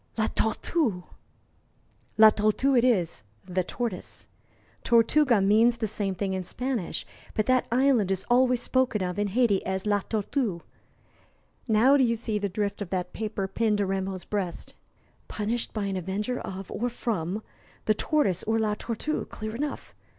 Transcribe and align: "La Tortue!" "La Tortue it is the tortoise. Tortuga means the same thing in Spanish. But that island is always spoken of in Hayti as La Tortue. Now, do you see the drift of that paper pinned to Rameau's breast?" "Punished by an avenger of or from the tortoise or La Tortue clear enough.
"La 0.17 0.25
Tortue!" 0.25 1.03
"La 2.17 2.31
Tortue 2.31 2.75
it 2.75 2.83
is 2.83 3.21
the 3.45 3.63
tortoise. 3.63 4.25
Tortuga 4.83 5.39
means 5.41 5.77
the 5.77 5.85
same 5.85 6.15
thing 6.15 6.33
in 6.33 6.43
Spanish. 6.43 7.05
But 7.35 7.45
that 7.45 7.67
island 7.71 8.09
is 8.09 8.25
always 8.27 8.63
spoken 8.63 9.03
of 9.03 9.19
in 9.19 9.27
Hayti 9.27 9.63
as 9.63 9.85
La 9.85 9.99
Tortue. 9.99 10.61
Now, 11.67 11.97
do 11.97 12.03
you 12.03 12.15
see 12.15 12.39
the 12.39 12.49
drift 12.49 12.81
of 12.81 12.89
that 12.89 13.13
paper 13.13 13.47
pinned 13.47 13.77
to 13.77 13.85
Rameau's 13.85 14.25
breast?" 14.25 14.73
"Punished 15.27 15.71
by 15.71 15.85
an 15.85 15.97
avenger 15.97 16.39
of 16.39 16.71
or 16.71 16.89
from 16.89 17.43
the 17.85 17.93
tortoise 17.93 18.41
or 18.45 18.57
La 18.57 18.73
Tortue 18.73 19.25
clear 19.29 19.55
enough. 19.55 19.93